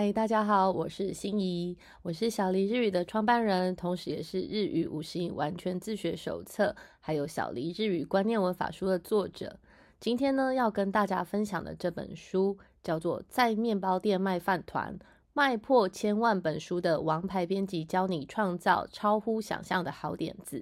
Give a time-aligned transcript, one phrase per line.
[0.00, 9.58] 嗨，大家好，我是心怡，我是小黎日语的创办人，同时也是日语五十音完全自学手册，还有小黎日语观念文法书的作者。
[9.98, 14.96] 今天呢，要跟大家分享的这本书叫做《在面包店卖饭团，
[15.32, 20.60] 卖破千万本书的王牌编辑教你创造超乎想象的好点子》。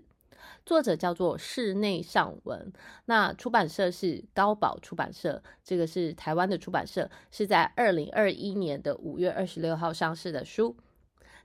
[0.64, 2.73] 作者叫做室内尚文，
[3.04, 10.77] 那出版社是高宝出版社，这个是台湾的出版社，是在二零二一年的五月二十六号上市的书。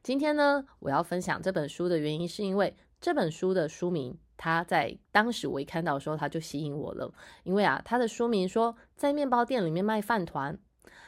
[0.02, 7.14] 今天呢，我要分享这本书的原因，是因为这本书的书名，它在当时我一看到的时候，它就吸引我了。
[7.44, 10.58] 因为啊，它的书名说在面包店里面卖饭团，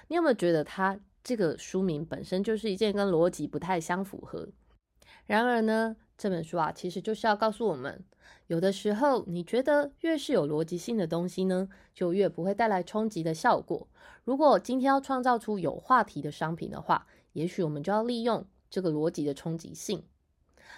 [0.10, 4.48] 你有没有觉得它这个书名本身就是一件跟逻辑不太相符合？
[5.26, 5.96] 然而呢？
[6.24, 8.02] 这本书啊，其实就是要告诉我们，
[8.48, 13.90] 有的时候你觉得越是有逻辑性的东西呢，就越不会带来冲击的效果。
[14.24, 20.02] 如果今天要创造出有话题的商品的话，也许我们就要利用这个逻辑的冲击性。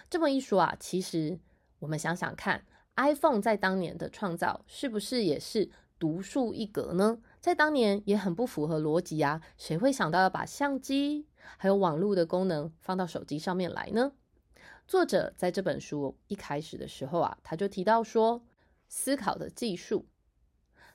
[0.10, 1.38] 这么一说啊，其实
[1.78, 2.66] 我们想想看
[2.96, 7.20] ，iPhone 在当年的创造是不是也是独树一格呢？
[7.40, 14.14] 在当年也很不符合逻辑啊，谁会想到要把相机还有网络的功能放到手机上面来呢？
[14.88, 18.44] 作者在这本书一开始的时候啊，他就提到说，
[18.88, 20.06] 思考的技术，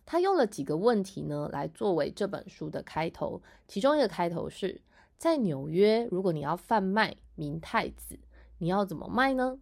[0.07, 3.43] 他用了几个问题呢，来作为这本书的开头。
[3.67, 4.81] 其中一个开头是
[5.19, 8.17] 在纽约，如果你要贩卖明太子，
[8.59, 9.59] 你要怎么卖呢？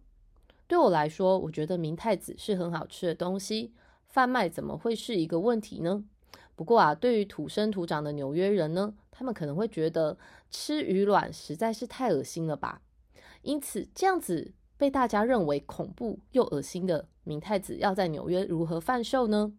[0.67, 3.73] 对我来说，我觉得明太子是很好吃的东西，
[4.05, 6.03] 贩卖怎么会是一个问题呢？
[6.55, 10.19] 不过啊，对于土生土长的纽约人呢，他们可能会觉得
[10.51, 12.83] 吃鱼卵实在是太恶心了吧。
[13.41, 19.53] 因此，这样子被大家认为恐怖又恶心的明太子，要在纽约如何贩售呢？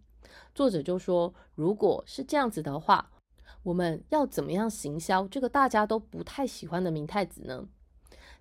[0.54, 3.10] 作者就说，如果是这样子的话，
[3.62, 7.66] 我们要怎么样行销这个大家都不太喜欢的明太子呢？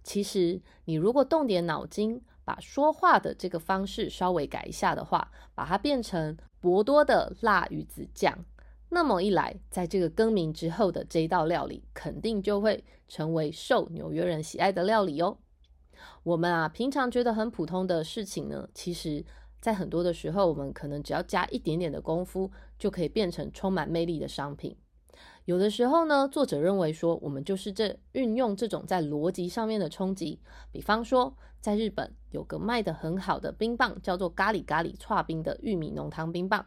[0.03, 8.46] 其实，你如果动点脑筋，把说话的这个方式稍微改一下的话，把它变成博多的辣鱼子酱。
[8.89, 15.38] 那么一来，在这个更名之后的这一道料理，肯定就会成为受纽约人喜爱的料理哦。
[16.23, 19.23] 我们啊，平常觉得很普通的事情呢，其实，
[19.61, 24.75] 在很多的时候，我们可能只要加一点点的功夫，就可以变成充满魅力的商品。
[25.45, 30.39] 有的时候呢，作者认为说，我们就是这运用这种在逻辑上面的冲击。
[30.71, 36.66] 比方说，在日本有个卖的很好的冰棒，叫做咖喱咖喱串冰的玉米浓汤冰棒。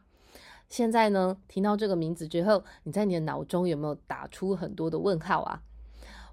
[0.72, 5.62] 现在呢，听到这个名字之后，你在你的脑中有没有打出很多的问号啊？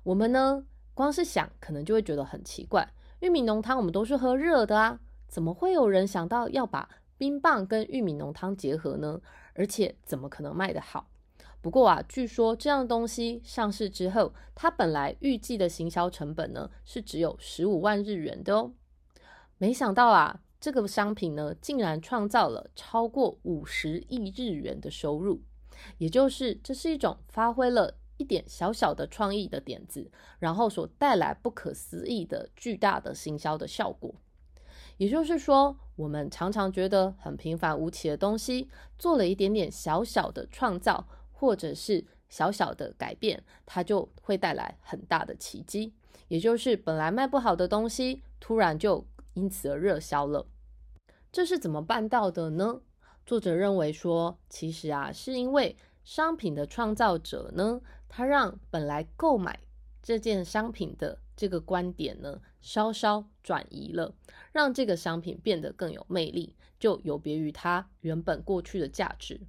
[0.01, 0.63] 我们呢，
[0.93, 2.89] 光是想，可能就会觉得很奇怪。
[3.19, 9.19] 玉米浓汤我们都是喝热的啊，怎么会有人想到要把冰棒跟玉米浓汤结合呢？
[9.55, 11.09] 而且怎么可能卖得好？
[11.59, 18.71] 不过啊，据说这样东西上市之后，它本来预计的行销成本呢，是只有十五万日元的哦。
[19.57, 20.39] 没想到啊。
[20.59, 25.41] 这个商品呢，竟然创造了超过五十亿日元的收入，
[25.99, 34.13] 也就是这是一种发挥了一点小小的创意的点子，然后所带来不可思议的巨大的行销的效果。
[34.97, 45.93] 也就是说，我们常常觉得很平凡无奇的东西，做了一点点小小的创造，或者是小小的改变，它就会带来很大的奇迹。
[46.27, 49.07] 也就是本来卖不好的东西，突然就。
[49.39, 50.45] 因此而热销了，
[51.31, 52.81] 这是怎么办到的呢？
[53.25, 57.79] 作者认为说，其实啊，是因为商品的创造者呢，
[58.09, 59.61] 他让本来购买
[60.03, 64.13] 这件商品的这个观点呢，稍稍转移了，
[64.51, 69.39] 让这个商品变得更有魅力，就有别于它原本过去的价值。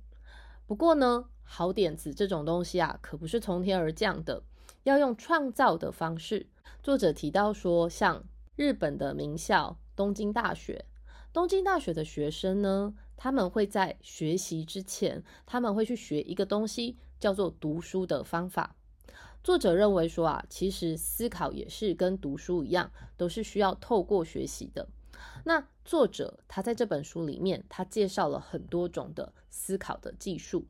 [0.68, 4.44] 不过呢，好点子这种东西啊，可不是从天而降的，
[4.84, 6.46] 要用创造的方式。
[6.80, 8.22] 作者提到说，像。
[8.56, 10.86] 日本的名校东京大学，
[11.30, 18.74] 东京大学的学生呢，他们会在学习之前，他们会去学一个东西，叫做读书的方法。
[19.44, 24.88] 作者认为说啊，其实思考也是跟读书一样，都是需要透过学习的。
[25.44, 30.66] 那作者他在这本书里面，他介绍了很多种的思考的技术。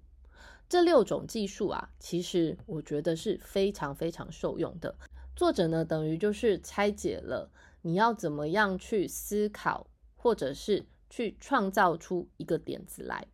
[0.69, 4.97] 这六种技术啊，其实我觉得是非常非常受用的。
[5.37, 7.49] 作者呢，等于就是拆解了。
[7.83, 9.87] 你要怎么样去思考，
[10.17, 13.27] 或者是去创造出一个点子来？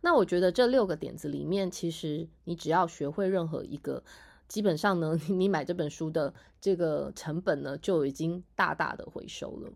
[0.00, 4.02] 那我觉得这六个点子里面，其实你只要学会任何一个，
[4.46, 9.72] 基本上呢，你买这本书的这个成本呢，就已经大大的回收了。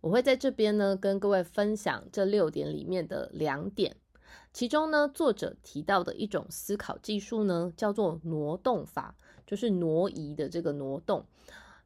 [0.00, 3.96] 我会在这边呢，跟各位分享这六点里面的两点。
[4.52, 9.16] 其中呢，作者提到的一种思考技术呢，叫做挪动法。
[9.46, 11.22] 就是挪移的这个挪动。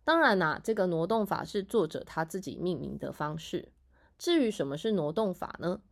[0.08, 3.68] 当然啦，这个挪动法是作者他自己命名的方式。
[4.16, 5.82] 至于什么是挪动法呢？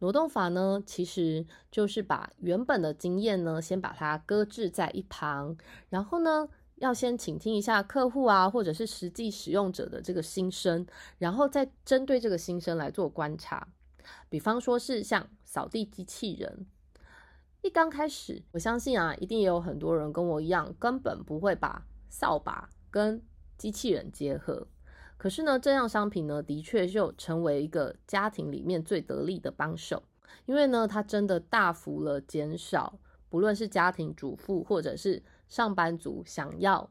[0.00, 5.56] 挪动法呢，其实就是把原本的经验呢，先把它搁置在一旁，
[5.90, 10.84] 然后呢，要先倾听一下客户啊，或者是实际使用者的这个心声，
[11.18, 13.68] 然后再针对这个心声来做观察。
[14.28, 16.66] 比方说是像扫地机器人，
[17.60, 23.22] 一刚开始，我相信啊，一定也有很多人跟我一样，根本不会把扫把跟
[23.56, 24.66] 机器人结合。
[25.16, 30.02] 可是呢，这样商品呢，的确就成为一个家庭里面最得力的帮手，
[30.46, 36.90] 因为呢，它真的大幅了减少，不论是家庭主妇或者是上班族想要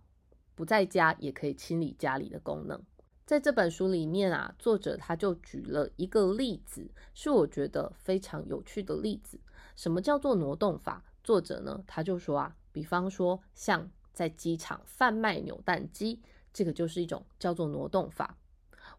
[0.55, 2.81] 不在家也可以清理家里的功能。
[3.25, 9.37] 在这本书里面啊，作者他就举了一个例子，是我觉得非常有趣的例子。
[9.75, 11.03] 什么叫做挪动法？
[11.21, 16.21] 作者呢，他就说啊，比方说像在机场贩卖扭蛋机。
[16.53, 18.37] 这个就是一种叫做挪动法。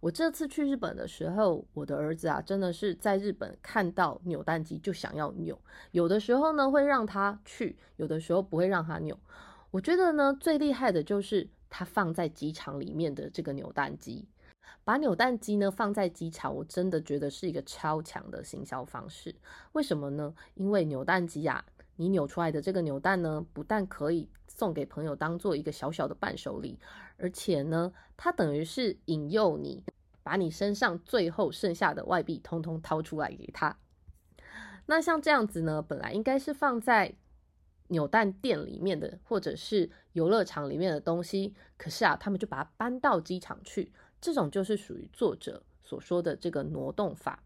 [0.01, 5.57] 我这次去日本的时候，我的儿子啊，真的是在日本看到扭蛋机就想要扭。
[5.93, 9.17] 有的时候呢会让他去，有的时候不会让他扭。
[9.71, 14.27] 我觉得呢最厉害的就是他放在机场里面的这个扭蛋机，
[14.83, 19.35] 把扭蛋机呢放在机场，我真的觉得是一个超强的行销方式。
[19.73, 20.35] 为什么呢？
[20.55, 21.65] 因为扭蛋机啊，
[22.03, 24.29] 你扭出来的这个扭蛋呢，不但可以。
[24.55, 26.79] 送给朋友当做一个小小的伴手礼，
[27.17, 29.83] 而且呢，它等于是引诱你
[30.23, 33.79] 把你身上最后剩下的外币通通掏出来给他。
[34.85, 37.15] 那像这样子呢，本来应该是放在
[37.89, 43.91] 扭蛋店里面的，或者是游乐场里面的东西，可是啊，他们就把它搬到机场去。
[44.21, 47.43] 这种就是属于作者所说的这个挪动法。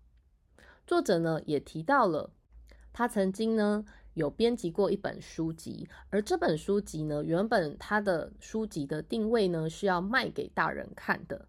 [0.89, 2.31] 作者呢也提到了，
[2.93, 3.85] 他曾经呢。
[4.17, 11.47] 有编辑过一本书籍，而这本书籍呢，原本它的书籍的定位呢是要卖给大人看的。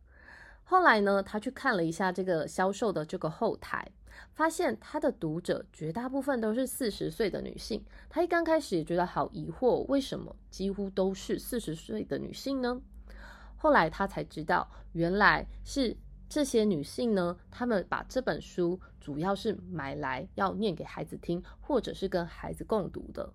[0.66, 3.90] 后来呢，他去看了一下这个销售的这个后台，
[4.34, 7.82] 发现他的读者绝大部分都是四十岁的女性。
[8.10, 12.82] 他一刚开始也觉得好疑惑，为什么几乎都是四十岁的女性呢？
[13.56, 15.96] 后来他才知道，原来是。
[16.30, 23.32] 这些女性呢，她们把这本书主要是买来要念给孩子听，或者是跟孩子共读的。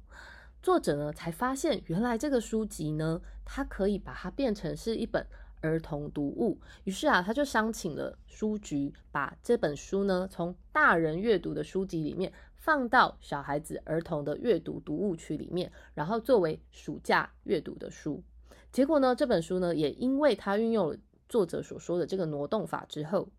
[0.62, 5.27] 作者呢，才发现原来这个书籍呢，它可以把它变成是一本
[5.61, 6.61] 儿童读物。
[6.85, 18.23] 于是啊，他就商请了书局，把这本书呢，从大人阅读的书籍里面放到小孩子儿童的阅读读物区里面，然后作为暑假阅读的书。
[18.71, 20.97] 结果呢，这本书呢，也因为它运用了。
[21.32, 23.31] 作者所说的这个挪动法之后，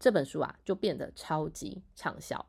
[0.00, 2.46] 这本书啊就变得超级畅销。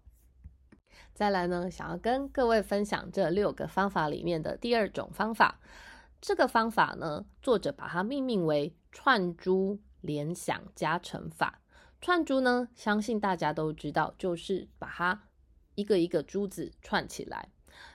[1.14, 5.60] 再来呢，想要跟各位分享这六个方法里面的第二种方法。
[6.22, 11.60] 这个方法呢，作者把它命名为串珠联想加乘法。
[12.00, 15.24] 串珠呢，相信大家都知道，就是把它
[15.76, 17.50] 一个一个珠子串起来。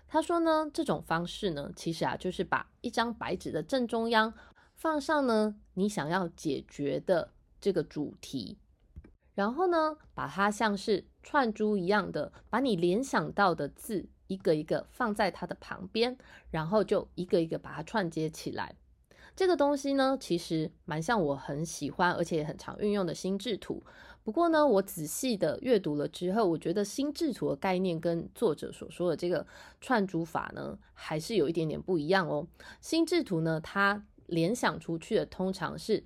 [0.06, 4.34] 他说呢，这种方式呢，其实啊，就是把一张白纸的正中央。
[4.78, 8.58] 放上呢，你想要解决的这个主题，
[9.34, 16.16] 然后呢，把它像是串珠一样的，把你联想到的字一个一个放在它的旁边，
[16.52, 18.76] 然后就一个一个把它串接起来。
[19.34, 23.82] 这个东西呢，其实蛮像我很喜欢而且也很常运用的心智图。
[24.22, 29.44] 不过呢，我仔细的阅读了之后，我觉得心智图的概念跟作者所说的这个
[29.80, 32.46] 串珠法呢，还是有一点点不一样哦。
[32.80, 36.02] 心智图呢，它联想出去的通常是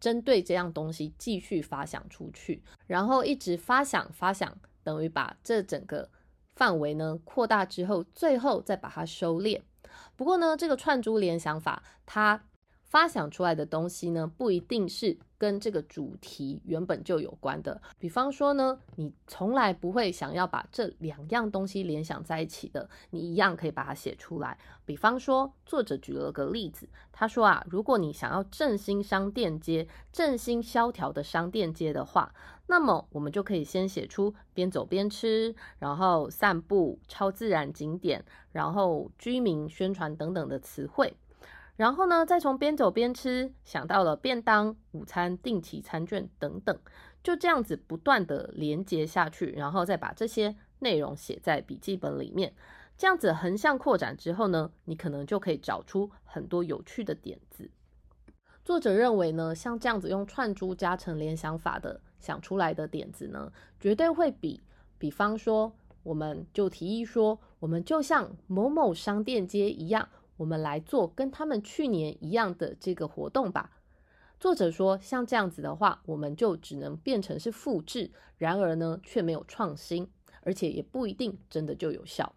[0.00, 6.10] 针对这样东西继续发想出去，然后一直发想发想，等于把这整个
[6.56, 9.60] 范围呢扩大之后，最后再把它收敛。
[10.16, 12.44] 不过呢，这个串珠联想法，它
[12.94, 15.18] 发想出来的东西呢，不一定是。
[15.36, 24.56] 跟这个主题原本就有关的，比方说呢，你从来不会想要把这两样东西联想在一起的，你一样可以把它写出来。
[24.86, 32.32] 比方说，作者举了个例子，他说啊，如果你想要振兴商店街、振兴萧条的商店街的话，
[32.68, 41.14] 那么我们就可以先写出边走边吃，然后散步、超自然景点，然后居民宣传等等的词汇。
[41.76, 46.78] 然后呢，再从边走边吃想到了便当、午餐、定期餐券等等，
[47.22, 52.54] 就这样子不断的连接下去，然后再把这些内容写在笔记本里面，
[52.96, 57.68] 这样子横向扩展之后呢，你可能就可以找出很多有趣的点子。
[58.64, 64.62] 作者认为呢，像这样子用串珠加成联想法的想出来的点子呢，绝对会比，
[64.96, 65.72] 比方说，
[66.04, 70.08] 我们就提议说，我们就像某某商店街一样。
[70.36, 73.70] 我们来做跟他们去年一样的这个活动吧。
[74.40, 80.10] 作者说，像这样子的话，我们就只能变成是复制，然而呢，却没有创新，
[80.42, 82.34] 而且也不一定真的就有效。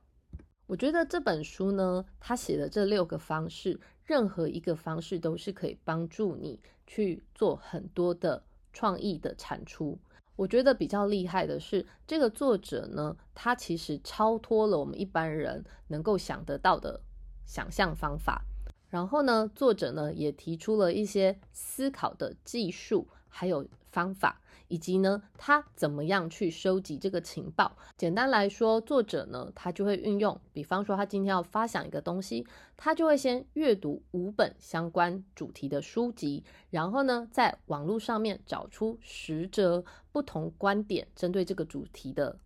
[0.68, 9.98] 我觉得这本书呢，他写的这六个方式，任何一个方式都是可以帮助你去做很多的创意的产出。
[10.36, 17.02] 我觉得比较厉害的是，这个作者呢，他其实超脱了我们一般人能够想得到的
[17.48, 18.44] 想象方法。
[18.90, 27.76] 然后呢，作者呢也提出了一些思考的技术，还有方法，以及呢他怎么样去收集这个情报。
[27.98, 42.40] 简单来说，作者呢他就会运用，比方说他今天要发想一个东西，他就会先阅读五本相关主题的书籍，然后呢在网络上面找出十则不同观点针对这个主题的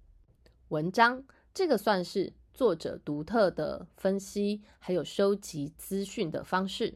[0.69, 2.33] 文章，这个算是。
[2.53, 6.95] 作者独特的分析，还有收集资讯的方式，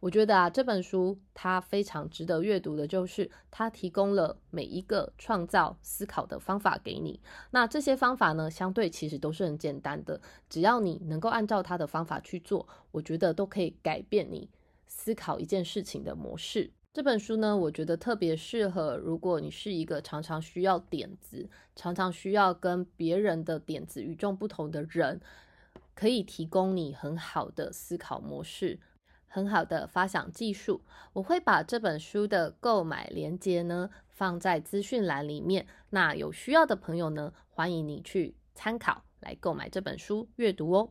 [0.00, 7.20] 我觉得啊，这本书它非常值得阅读的，就是它提供了每一个创造思考的方法给你。
[7.50, 14.50] 那这些方法呢，相对其实都是很简单的，只要你能够按照它的方法去做，我觉得都可以改变你
[14.86, 16.72] 思考一件事情的模式。
[16.92, 25.18] 这本书呢，我觉得特别适合，如果你是一个常常需要点子、常常需要跟别人的点子与众不同的人，
[25.94, 28.78] 可以提供你很好的思考模式、
[29.26, 30.82] 很好的发想技术。
[31.14, 40.90] 我会把这本书的购买链接呢放在资讯栏里面，那有需要的朋友呢，欢迎你去参考来购买这本书阅读哦。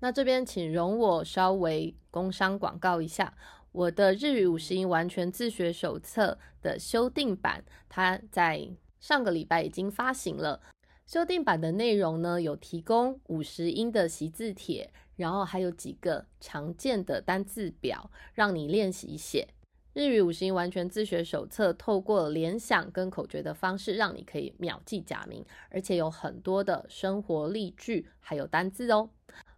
[0.00, 3.34] 那这边请容我稍微工商广告一下。
[3.72, 10.60] 我的日语五十音完全自学手册的修订版，它在上个礼拜已经发行了。
[11.06, 19.48] 修订版的内容呢，有提供五十音的习字帖，然后还有几个常见的单字表，让你练习写。
[19.94, 29.10] 日语五十音完全自学手册透过联想跟口诀的方式，让你可以秒记假名，而且有很多的生活例句，还有单字哦。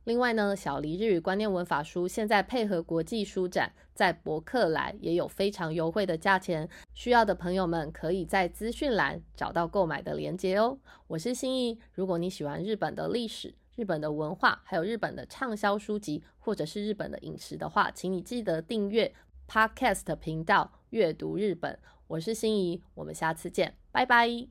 [0.04, 10.78] 另外呢，小黎日语观念文法书现在配合国际书展，在博客来也有非常优惠的价钱，需要的朋友们可以在资讯栏找到购买的链接哦。
[11.06, 19.14] 我是心怡，如果你喜欢日本的历史、日本的文化，还有日本的畅销书籍，或者是日本的饮食的话，请你记得订阅
[19.46, 21.78] Podcast 频道阅读日本。
[22.06, 24.48] 我是心怡，我们下次见，拜拜。